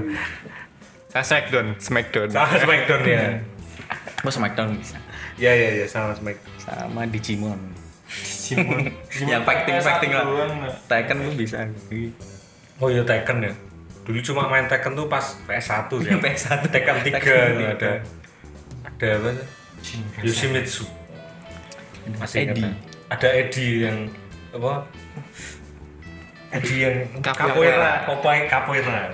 [1.07, 3.23] saya smackdown smackdown Sama Smackdown ya.
[4.19, 4.99] Oh Smackdown bisa.
[5.37, 6.41] Iya iya iya sama Smack.
[6.57, 7.57] Sama Digimon.
[8.07, 8.87] Simon
[9.31, 10.25] yang fighting fighting lah.
[10.89, 11.61] Tekken tuh bisa.
[12.81, 13.53] Oh iya Tekken ya.
[14.07, 16.11] Dulu cuma main Tekken tuh pas PS1 sih.
[16.23, 16.61] PS1.
[16.71, 17.91] Tekken 3 Tekken ada.
[18.87, 19.29] Ada apa?
[20.25, 20.87] Yoshimitsu.
[22.17, 22.63] Masih Eddie.
[22.63, 22.73] ingat,
[23.11, 23.97] Ada Eddie yang
[24.55, 24.73] apa?
[26.55, 26.95] Eddie yang
[28.07, 29.11] Popeye capoeira.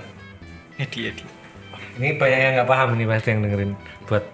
[0.78, 1.26] Edi Edi
[1.98, 3.72] Ini banyak yang nggak paham ini pasti yang dengerin
[4.06, 4.24] buat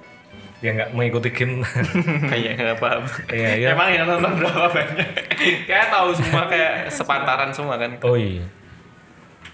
[0.61, 1.64] yang nggak mengikuti game.
[2.31, 3.68] kayak nggak paham Iya, iya.
[3.73, 5.09] emang yang nonton berapa banyak
[5.68, 8.44] kayak tahu semua kayak sepantaran semua kan oh iya.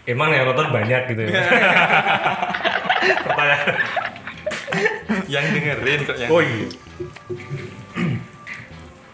[0.07, 1.31] Emang yang nonton banyak gitu ya.
[3.27, 3.75] Pertanyaan.
[5.27, 6.67] yang dengerin kok yang Oh iya.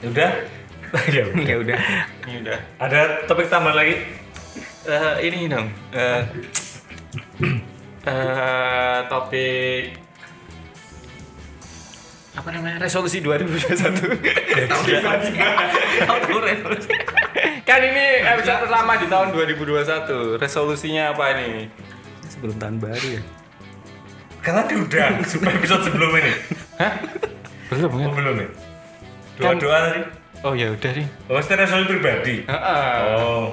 [0.01, 0.31] Ya udah.
[1.09, 1.45] ya udah.
[1.49, 1.79] Ya udah.
[2.29, 3.97] ini udah Ada topik tambahan lagi?
[4.83, 6.21] Eh, ini dong eh
[8.03, 9.95] eh, topik
[12.33, 13.93] apa namanya resolusi 2021
[17.69, 21.69] kan ini episode pertama di tahun 2021 resolusinya apa ini
[22.33, 23.23] Sebelum tahun baru ya.
[24.41, 26.33] Karena diundang supaya episode sebelum ini.
[26.81, 26.93] Hah?
[27.69, 28.49] belum Oh, kan belum ya?
[29.37, 30.01] Doa-doa tadi.
[30.43, 32.35] oh ya udah nih Oh, resolusi pribadi.
[32.49, 32.95] Heeh.
[33.21, 33.53] Oh.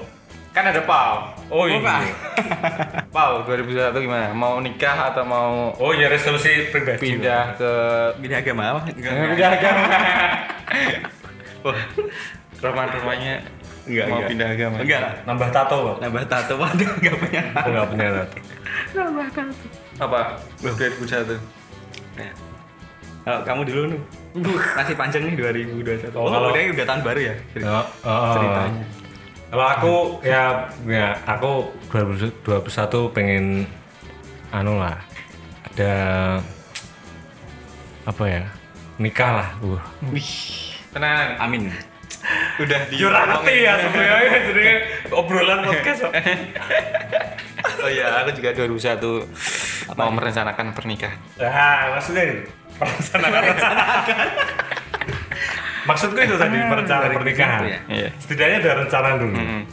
[0.50, 1.78] kan ada pau Oh iya.
[3.10, 7.18] pau 2021 gimana mau nikah atau mau Oh iya resolusi pribadi.
[7.18, 7.72] pindah ke
[8.18, 8.80] Beda agama apa?
[8.88, 9.82] pindah agama
[11.66, 11.80] wah
[12.60, 13.36] roman-romannya
[13.84, 14.30] Enggak, mau enggak.
[14.30, 15.02] pindah agama Enggak.
[15.26, 15.96] Nambah tato, Pak.
[16.00, 17.42] Nambah tato waduh enggak punya.
[17.58, 18.38] Aku nggak punya tato.
[19.98, 20.20] apa
[20.62, 21.42] 2021
[23.20, 24.02] Kalau kamu dulu nih.
[24.76, 26.14] Masih panjang nih 2021.
[26.14, 27.36] Oh, Oh, kalau- udah udah tahun baru ya.
[27.66, 28.34] Oh, oh.
[28.38, 28.86] Ceritanya.
[29.50, 32.46] Kalau aku ya ya aku 2021
[33.18, 33.66] pengen
[34.54, 34.98] anu lah
[35.74, 35.94] ada
[38.06, 38.44] apa ya
[39.02, 39.82] nikah lah uh.
[40.94, 41.74] tenang Amin.
[42.62, 44.66] udah di ngerti ya sebenarnya jadi
[45.14, 46.02] obrolan podcast
[47.84, 52.52] oh iya aku juga 2021 mau merencanakan pernikahan Nah, maksudnya itu.
[52.78, 54.18] Perencanaan rencanakan.
[55.86, 57.62] Maksudku itu tadi perencanaan pernikahan.
[57.64, 57.80] ya?
[57.88, 59.36] iya Setidaknya ada rencana dulu.
[59.36, 59.64] Mm.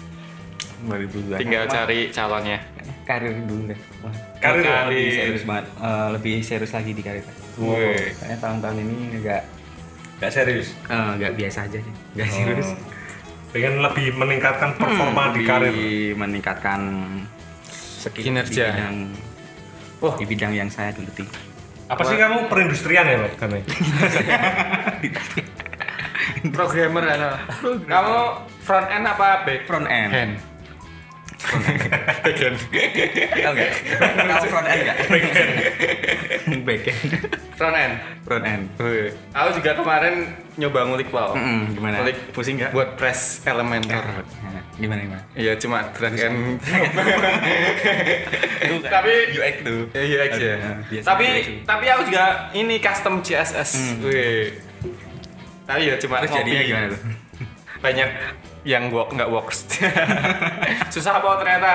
[0.86, 1.40] 2020.
[1.40, 2.58] tinggal cari calonnya
[3.02, 3.78] karir dulu deh.
[4.02, 5.64] Wah, Karir lebih serius banget.
[5.72, 7.24] Eh, lebih serius lagi di karir.
[7.56, 7.96] Woi.
[8.12, 9.42] Soalnya tahun-tahun ini enggak
[10.16, 10.74] Gak serius.
[10.84, 11.94] eh, enggak biasa aja sih.
[12.12, 12.34] Enggak Oh.
[12.36, 12.68] serius.
[13.48, 15.74] Pengen lebih meningkatkan performa di Lebih karir.
[16.14, 16.80] meningkatkan
[17.96, 18.64] skill Kinerja.
[18.64, 18.96] di bidang
[19.98, 20.14] Wah.
[20.14, 21.24] di bidang yang saya geluti.
[21.86, 23.32] Apa sih kamu perindustrian ya, Pak?
[26.50, 27.32] Programmer atau
[27.82, 28.16] kamu
[28.60, 30.10] front end apa back Front end.
[30.10, 30.34] hand
[32.16, 32.56] back end
[33.36, 33.72] enggak?
[34.18, 34.98] Kamu front end enggak?
[35.06, 36.94] Back end.
[37.54, 38.64] front end Front end.
[38.76, 39.14] Woi.
[39.30, 40.14] aku juga kemarin
[40.56, 42.02] nyoba ngulik wow Mm-mm, gimana?
[42.02, 42.72] ngulik Pusing enggak?
[42.72, 44.02] buat press Elementor
[44.42, 45.22] Nah, Gimana gimana?
[45.32, 46.58] Iya cuma drag and
[48.66, 49.80] Itu tapi UX tuh.
[49.92, 50.56] Ya, iya UX ya.
[50.84, 51.26] Biasa Tapi
[51.62, 54.02] tapi aku juga ini custom CSS.
[54.02, 54.65] Wih.
[55.66, 56.52] Tapi ya cuma Terus ngopi.
[56.62, 57.00] gimana tuh?
[57.84, 58.10] Banyak
[58.62, 59.66] yang work nggak works.
[60.94, 61.70] Susah apa ternyata.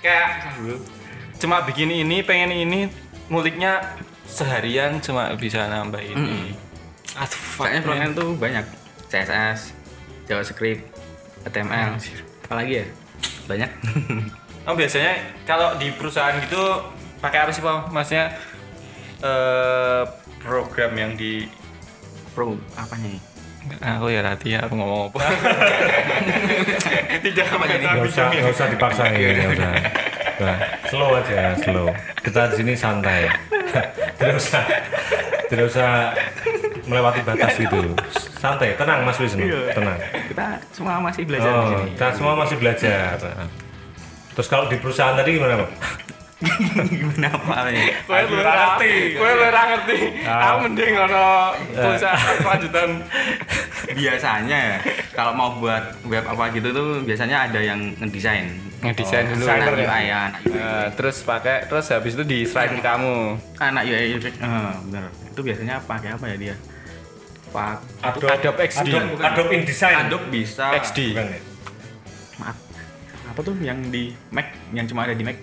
[0.00, 0.52] Kayak
[1.36, 2.88] cuma bikin ini, pengen ini,
[3.28, 3.96] nguliknya
[4.26, 6.52] seharian cuma bisa nambah ini.
[7.16, 8.64] Aduh, fuck, Soalnya tuh banyak.
[9.06, 9.70] CSS,
[10.26, 10.82] JavaScript,
[11.46, 11.94] HTML.
[12.44, 12.86] Apalagi ya?
[13.46, 13.70] Banyak.
[14.66, 15.14] Oh biasanya
[15.46, 16.58] kalau di perusahaan gitu
[17.22, 17.94] pakai apa sih Pak?
[17.94, 18.34] Maksudnya
[19.22, 20.02] eh
[20.42, 21.46] program yang di
[22.36, 23.22] Pro apanya nih?
[23.82, 25.18] aku ya Rati ya aku ngomong apa
[27.18, 29.70] tidak apa jadi Gak usah, gak usah dipaksain, gak usah.
[30.36, 31.88] Nah, slow aja, slow.
[32.20, 33.24] Kita di sini santai.
[34.20, 34.62] tidak usah,
[35.48, 36.12] tidak usah
[36.84, 37.96] melewati batas gitu.
[38.36, 39.98] Santai, tenang Mas Wisnu, tenang.
[40.28, 41.90] Kita semua masih belajar di Oh, sini.
[41.96, 43.16] kita semua masih belajar.
[44.36, 45.70] Terus kalau di perusahaan tadi gimana, Pak?
[46.90, 47.88] Gimana apa nih?
[48.06, 48.92] Kowe lu ora ngerti.
[49.16, 49.98] Kowe lu ora ngerti.
[50.24, 51.26] Aku mending ono
[51.74, 52.90] perusahaan lanjutan.
[53.86, 54.76] Biasanya ya,
[55.14, 58.50] kalau mau buat web apa gitu tuh biasanya ada yang ngedesain.
[58.82, 59.44] Ngedesain dulu.
[59.46, 59.86] Anak Desainer ya?
[59.86, 60.58] UI ya, anak UI.
[60.58, 63.38] Nah, terus pakai terus habis itu di slide kamu.
[63.62, 65.04] Anak UI UX, eh, bener.
[65.32, 66.56] Itu biasanya pakai apa ya dia?
[67.54, 68.88] Pak Adobe, Adobe XD.
[68.90, 69.96] Adobe, Adobe InDesign.
[69.96, 70.66] Adobe bisa.
[70.76, 70.98] XD.
[71.14, 71.24] Ya?
[72.42, 72.56] Maaf.
[73.32, 75.38] Apa tuh yang di Mac, yang cuma ada di Mac?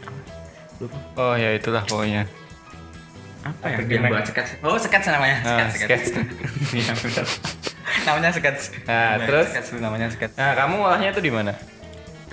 [0.81, 0.97] Lupa.
[1.19, 2.23] Oh ya itulah pokoknya.
[3.43, 3.77] Apa ya?
[3.83, 4.51] Yang buat sketch.
[4.63, 5.37] Oh, sketch namanya.
[5.43, 6.25] Ah, Sketch, sketch.
[6.79, 6.93] Iya,
[8.07, 8.61] namanya sketch.
[8.87, 9.47] Nah, Bener, terus?
[9.51, 10.33] sketch namanya sketch.
[10.39, 11.51] Nah, kamu olahnya itu di mana?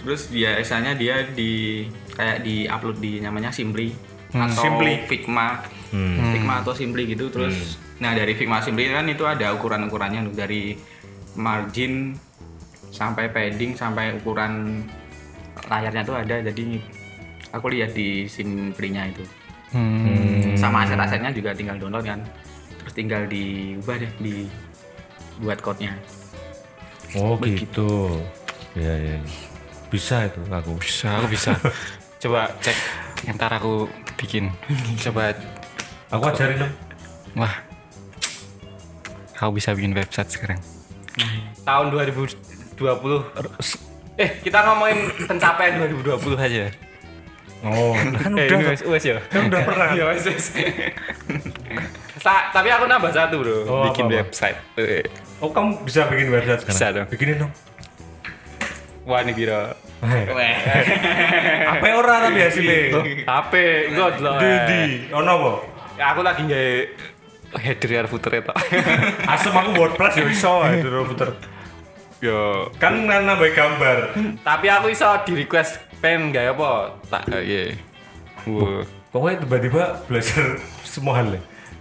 [0.01, 3.91] Terus biasanya dia di kayak di upload di namanya Simply
[4.31, 5.03] atau Simply.
[5.11, 5.61] Figma.
[5.91, 6.31] Hmm.
[6.31, 10.79] Figma atau Simply gitu terus nah dari Figma Simply kan itu ada ukuran-ukurannya tuh, dari
[11.35, 12.15] margin
[12.95, 14.87] sampai padding sampai ukuran
[15.67, 16.79] layarnya tuh ada jadi
[17.51, 19.25] aku lihat di Simply-nya itu
[19.71, 20.59] Hmm.
[20.59, 22.19] sama aset-asetnya juga tinggal download kan
[22.75, 24.51] terus tinggal diubah deh di
[25.39, 25.95] buat code-nya
[27.11, 28.23] Oh gitu.
[28.73, 29.19] Ya ya.
[29.91, 30.79] Bisa itu aku.
[30.79, 31.59] Bisa, aku bisa.
[32.23, 32.79] Coba cek
[33.35, 34.55] ntar aku bikin.
[34.97, 35.35] Coba
[36.09, 36.75] Aku ajarin dong.
[37.35, 37.51] wah.
[39.35, 40.63] Kau bisa bikin website sekarang.
[41.63, 42.79] Tahun 2020
[44.15, 46.71] Eh, kita ngomongin pencapaian 2020 aja.
[47.61, 48.59] Oh, kan Eh, udah.
[48.67, 49.21] wes, wes ya.
[49.27, 49.89] Kan udah pernah.
[49.99, 50.47] Ya wes, wes.
[52.17, 54.21] Sa- tapi aku nambah satu bro, Oh, bikin apa-apa?
[54.25, 54.59] website.
[54.77, 55.05] Eh,
[55.39, 56.77] Oh, kamu bisa bikin website sekarang?
[56.77, 57.07] Bisa dong.
[57.09, 57.53] Bikinin dong.
[59.03, 59.73] Wah ini biro.
[61.71, 63.01] Apa orang tapi hasilnya?
[63.21, 63.53] HP,
[63.93, 64.37] god loh.
[64.37, 64.81] Di di.
[65.11, 65.51] Ono apa?
[65.97, 66.97] Ya, aku lagi nggak
[67.59, 68.53] header ya footer itu.
[69.27, 71.29] Asem aku WordPress ya iso itu puter.
[72.21, 72.69] Yo.
[72.77, 73.97] Kan nambah gambar.
[74.41, 76.97] Tapi aku iso di request pen gak apa?
[77.07, 77.63] Tak gak ya.
[78.45, 78.83] Wow.
[79.11, 80.45] Pokoknya tiba-tiba belajar
[80.93, 81.41] semua hal ya.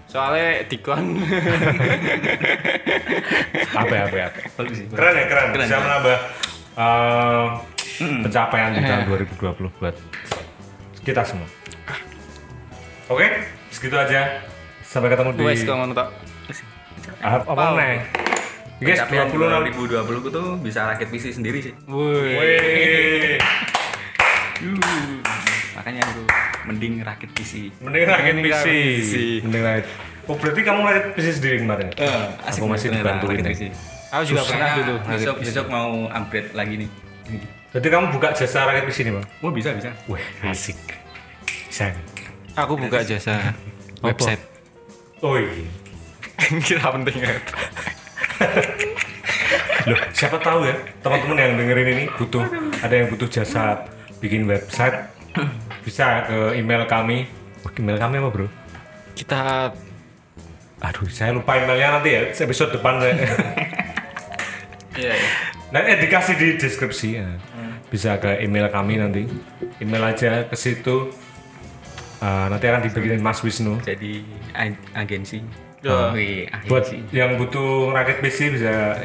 [0.10, 1.22] Soalnya dikon
[3.72, 4.42] Apa apa apa.
[4.74, 5.48] sih Keren ya keren.
[5.54, 5.86] Keren, Bisa keren.
[5.86, 6.18] menambah
[6.76, 7.46] eh,
[8.26, 9.96] pencapaian di tahun 2020 buat
[11.06, 11.48] kita semua.
[13.08, 13.26] Oke,
[13.70, 14.42] segitu aja.
[14.82, 16.10] Sampai ketemu di wes tok.
[17.20, 18.02] Ah, apa nih?
[18.80, 22.32] Guys, Pencapaian 20 2020 ku tuh bisa rakit PC sendiri sih Woi.
[22.32, 23.39] Wih, Uh,
[26.00, 26.24] makanya aku
[26.68, 28.68] mending rakit PC mending rakit Mending PC.
[29.00, 29.14] PC.
[29.44, 29.86] Mending rakit.
[30.30, 31.88] Oh berarti kamu rakit PC sendiri kemarin?
[32.48, 33.44] asik Aku masih dibantuin.
[33.44, 33.64] PC.
[34.10, 34.94] Aku juga pernah dulu.
[35.06, 36.90] besok besok mau upgrade lagi nih
[37.70, 39.26] Berarti kamu buka jasa rakit PC nih bang?
[39.44, 40.78] oh bisa bisa Wah asik.
[41.70, 41.94] Bisa.
[42.58, 43.54] Aku buka jasa
[44.02, 44.42] website.
[45.20, 45.52] Oh iya.
[46.66, 47.36] Kira penting ya.
[49.88, 52.44] Loh, siapa tahu ya teman-teman yang dengerin ini butuh
[52.80, 53.84] ada yang butuh jasa
[54.24, 55.19] bikin website
[55.84, 57.28] bisa ke email kami.
[57.66, 58.48] Oh, email kami apa bro?
[59.14, 59.72] Kita
[60.80, 63.20] Aduh, saya lupa emailnya nanti ya episode depan saya.
[65.00, 65.32] iya iya
[65.70, 67.30] Nah, eh, dikasih di deskripsi ya.
[67.94, 69.30] Bisa ke email kami nanti.
[69.78, 71.14] Email aja ke situ.
[72.20, 73.80] Ah, nanti akan dibikinin Mas Wisnu.
[73.80, 75.40] jadi ag- agensi
[75.80, 76.12] Ya.
[76.12, 79.00] Wih, Buat agensi yang butuh rakit PC bisa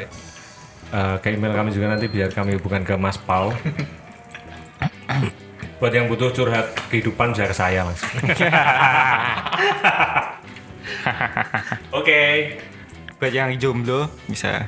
[0.91, 3.55] eh, ke email kami juga nanti biar kami hubungkan ke Mas Paul.
[5.85, 8.01] Buat yang butuh curhat kehidupan bisa ke saya, Mas.
[12.01, 12.57] Oke,
[13.21, 14.65] buat yang jomblo bisa.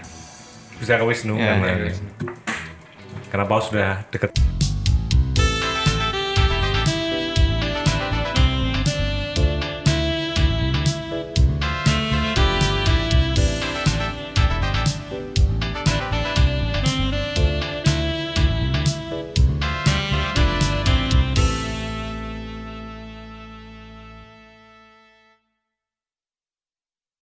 [0.78, 1.94] bisa ke Wisnu Ya, karena, ya,
[3.34, 4.30] karena Paul sudah deket.